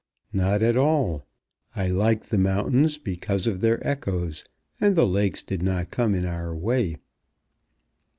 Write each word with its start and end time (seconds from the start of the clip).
"Not 0.33 0.63
at 0.63 0.75
all. 0.75 1.27
I 1.75 1.89
liked 1.89 2.31
the 2.31 2.39
mountains 2.39 2.97
because 2.97 3.45
of 3.45 3.61
their 3.61 3.79
echoes, 3.87 4.43
and 4.79 4.95
the 4.95 5.05
lakes 5.05 5.43
did 5.43 5.61
not 5.61 5.91
come 5.91 6.15
in 6.15 6.25
our 6.25 6.55
way." 6.55 6.97